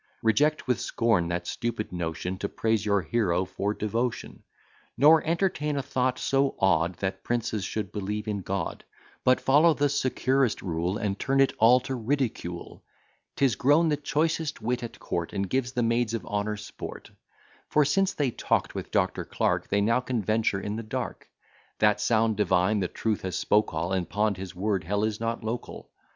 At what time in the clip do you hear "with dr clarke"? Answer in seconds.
18.73-19.67